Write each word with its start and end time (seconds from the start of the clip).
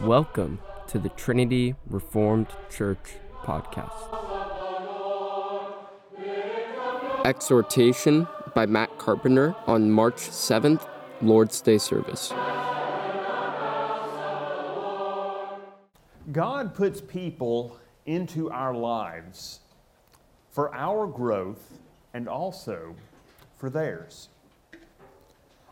Welcome 0.00 0.60
to 0.86 0.98
the 0.98 1.10
Trinity 1.10 1.74
Reformed 1.86 2.46
Church 2.70 3.16
podcast. 3.42 3.92
Exhortation 7.26 8.26
by 8.54 8.64
Matt 8.64 8.96
Carpenter 8.96 9.54
on 9.66 9.90
March 9.90 10.14
7th, 10.14 10.88
Lord's 11.20 11.60
Day 11.60 11.76
service. 11.76 12.32
God 16.32 16.74
puts 16.74 17.02
people 17.02 17.76
into 18.06 18.50
our 18.50 18.72
lives 18.72 19.60
for 20.50 20.74
our 20.74 21.06
growth 21.06 21.78
and 22.14 22.26
also 22.26 22.96
for 23.58 23.68
theirs. 23.68 24.30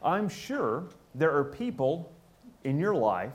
I'm 0.03 0.29
sure 0.29 0.85
there 1.15 1.35
are 1.35 1.45
people 1.45 2.13
in 2.65 2.79
your 2.79 2.95
life 2.95 3.33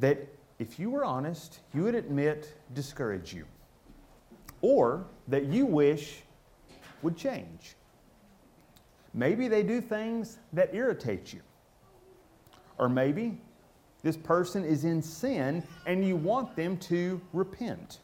that, 0.00 0.18
if 0.58 0.78
you 0.78 0.90
were 0.90 1.04
honest, 1.04 1.60
you 1.72 1.84
would 1.84 1.94
admit 1.94 2.54
discourage 2.74 3.32
you, 3.32 3.46
or 4.60 5.06
that 5.28 5.46
you 5.46 5.64
wish 5.64 6.22
would 7.02 7.16
change. 7.16 7.76
Maybe 9.14 9.48
they 9.48 9.62
do 9.62 9.80
things 9.80 10.38
that 10.52 10.74
irritate 10.74 11.32
you, 11.32 11.40
or 12.78 12.88
maybe 12.88 13.38
this 14.02 14.16
person 14.16 14.64
is 14.64 14.84
in 14.84 15.02
sin 15.02 15.62
and 15.86 16.04
you 16.04 16.16
want 16.16 16.56
them 16.56 16.76
to 16.78 17.20
repent. 17.32 17.98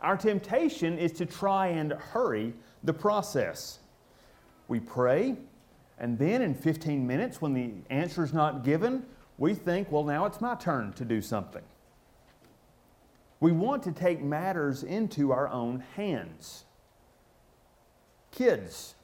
Our 0.00 0.16
temptation 0.16 0.98
is 0.98 1.12
to 1.12 1.26
try 1.26 1.68
and 1.68 1.92
hurry 1.92 2.54
the 2.84 2.92
process. 2.92 3.78
We 4.68 4.80
pray, 4.80 5.36
and 5.98 6.18
then 6.18 6.40
in 6.42 6.54
15 6.54 7.06
minutes, 7.06 7.42
when 7.42 7.52
the 7.52 7.72
answer 7.90 8.24
is 8.24 8.32
not 8.32 8.64
given, 8.64 9.04
we 9.40 9.54
think, 9.54 9.90
well, 9.90 10.04
now 10.04 10.26
it's 10.26 10.40
my 10.40 10.54
turn 10.54 10.92
to 10.92 11.04
do 11.04 11.20
something. 11.22 11.62
We 13.40 13.52
want 13.52 13.82
to 13.84 13.90
take 13.90 14.22
matters 14.22 14.82
into 14.82 15.32
our 15.32 15.48
own 15.48 15.82
hands. 15.96 16.66
Kids, 18.30 18.94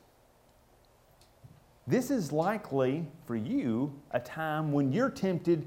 this 1.86 2.10
is 2.10 2.32
likely 2.32 3.06
for 3.24 3.34
you 3.34 3.94
a 4.10 4.20
time 4.20 4.72
when 4.72 4.92
you're 4.92 5.08
tempted 5.08 5.66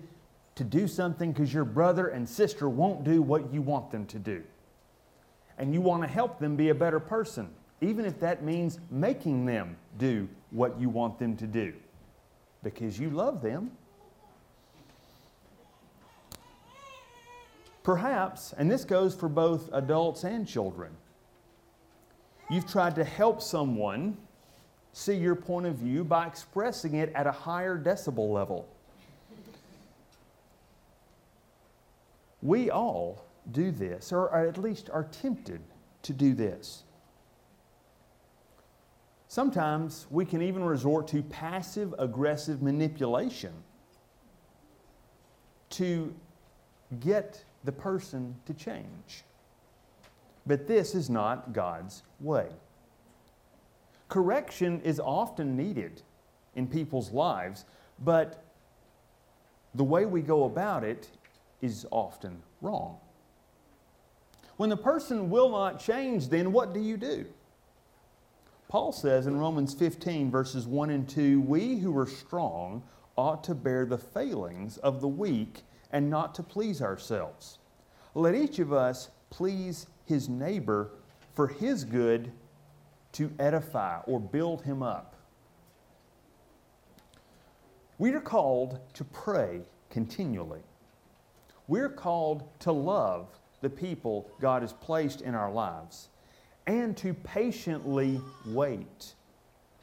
to 0.54 0.64
do 0.64 0.88
something 0.88 1.32
because 1.32 1.52
your 1.52 1.66
brother 1.66 2.10
and 2.10 2.30
sister 2.30 2.70
won't 2.70 3.04
do 3.04 3.24
what 3.24 3.52
you 3.52 3.64
want 3.64 3.90
them 3.90 4.06
to 4.06 4.20
do. 4.20 4.44
And 5.58 5.74
you 5.74 5.82
want 5.82 6.04
to 6.04 6.08
help 6.08 6.38
them 6.38 6.56
be 6.56 6.70
a 6.70 6.76
better 6.76 7.00
person, 7.00 7.50
even 7.82 8.06
if 8.06 8.20
that 8.20 8.44
means 8.44 8.78
making 8.92 9.48
them 9.48 9.78
do 9.98 10.30
what 10.52 10.80
you 10.80 10.90
want 10.90 11.18
them 11.18 11.36
to 11.38 11.48
do 11.48 11.74
because 12.62 13.00
you 13.00 13.10
love 13.10 13.42
them. 13.42 13.72
Perhaps, 17.84 18.54
and 18.58 18.70
this 18.70 18.86
goes 18.86 19.16
for 19.16 19.30
both 19.30 19.70
adults 19.74 20.24
and 20.24 20.48
children, 20.48 20.92
you've 22.50 22.68
tried 22.68 22.96
to 22.96 23.04
help 23.04 23.42
someone 23.42 24.18
see 24.92 25.16
your 25.16 25.36
point 25.36 25.66
of 25.66 25.76
view 25.76 26.04
by 26.04 26.28
expressing 26.28 26.96
it 26.96 27.12
at 27.14 27.28
a 27.28 27.32
higher 27.32 27.78
decibel 27.78 28.32
level. 28.32 28.68
We 32.42 32.70
all 32.70 33.26
do 33.52 33.72
this, 33.72 34.12
or 34.12 34.34
at 34.36 34.58
least 34.58 34.90
are 34.90 35.04
tempted 35.04 35.62
to 36.04 36.14
do 36.14 36.34
this. 36.34 36.84
Sometimes 39.28 40.08
we 40.10 40.26
can 40.26 40.42
even 40.42 40.64
resort 40.64 41.08
to 41.10 41.22
passive 41.22 41.94
aggressive 42.00 42.62
manipulation 42.62 43.54
to 45.72 46.14
get 47.00 47.44
the 47.64 47.72
person 47.72 48.36
to 48.46 48.54
change. 48.54 49.24
But 50.48 50.68
this 50.68 50.96
is 50.96 51.10
not 51.10 51.54
God's 51.54 52.04
way. 52.20 52.48
Correction 54.08 54.82
is 54.82 55.00
often 55.00 55.56
needed 55.56 56.02
in 56.56 56.68
people's 56.68 57.12
lives, 57.12 57.66
but 58.04 58.44
the 59.76 59.84
way 59.84 60.06
we 60.06 60.22
go 60.22 60.46
about 60.46 60.84
it 60.84 61.10
is 61.62 61.86
often 61.92 62.42
wrong. 62.62 62.98
When 64.58 64.70
the 64.70 64.78
person 64.78 65.30
will 65.30 65.50
not 65.50 65.80
change, 65.80 66.30
then 66.30 66.52
what 66.52 66.74
do 66.74 66.80
you 66.80 66.98
do? 66.98 67.26
Paul 68.68 68.92
says 68.92 69.26
in 69.26 69.40
Romans 69.40 69.74
15, 69.74 70.30
verses 70.30 70.68
1 70.68 70.90
and 70.90 71.08
2 71.08 71.42
We 71.42 71.78
who 71.78 71.98
are 71.98 72.06
strong 72.06 72.84
ought 73.16 73.44
to 73.46 73.56
bear 73.56 73.86
the 73.86 73.98
failings 73.98 74.78
of 74.78 75.02
the 75.02 75.08
weak 75.08 75.64
and 75.92 76.10
not 76.10 76.36
to 76.36 76.44
please 76.44 76.82
ourselves. 76.82 77.60
Let 78.16 78.36
each 78.36 78.60
of 78.60 78.74
us 78.74 79.10
please 79.30 79.88
his 80.06 80.30
neighbor 80.30 80.92
for 81.34 81.48
his 81.48 81.84
good 81.84 82.32
to 83.14 83.32
edify 83.40 84.00
or 84.06 84.20
build 84.20 84.64
him 84.64 84.84
up. 84.84 85.16
We 87.98 88.12
are 88.12 88.22
called 88.22 88.80
to 88.94 89.04
pray 89.04 89.62
continually. 89.90 90.62
We're 91.68 91.90
called 91.90 92.44
to 92.60 92.72
love 92.72 93.28
the 93.62 93.70
people 93.70 94.30
God 94.40 94.62
has 94.62 94.74
placed 94.74 95.22
in 95.22 95.36
our 95.36 95.52
lives 95.52 96.10
and 96.66 96.96
to 96.98 97.14
patiently 97.14 98.22
wait 98.46 99.14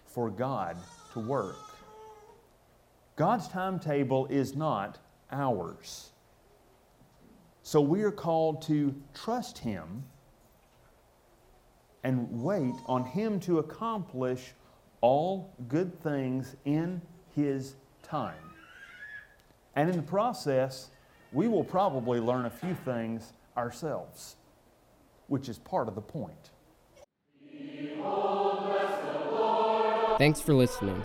for 0.07 0.31
God 0.31 0.77
to 1.13 1.21
work. 1.21 1.57
God's 3.17 3.49
timetable 3.49 4.27
is 4.27 4.55
not 4.55 4.99
ours. 5.31 6.11
So 7.63 7.81
we 7.81 8.03
are 8.03 8.13
called 8.13 8.63
to 8.63 8.95
trust 9.15 9.59
Him 9.59 10.05
and 12.05 12.29
wait 12.31 12.75
on 12.87 13.05
Him 13.05 13.41
to 13.41 13.59
accomplish 13.59 14.53
all 15.01 15.53
good 15.69 16.01
things 16.03 16.55
in 16.65 17.03
His 17.35 17.75
time. 18.03 18.35
And 19.75 19.91
in 19.91 19.97
the 19.97 20.03
process, 20.03 20.91
we 21.33 21.49
will 21.49 21.65
probably 21.65 22.21
learn 22.21 22.47
a 22.47 22.51
few 22.51 22.75
things 22.85 23.33
ourselves, 23.57 24.37
which 25.27 25.49
is 25.49 25.59
part 25.59 25.89
of 25.89 25.95
the 25.95 26.01
point. 26.01 26.51
Thanks 30.19 30.41
for 30.41 30.55
listening. 30.55 31.05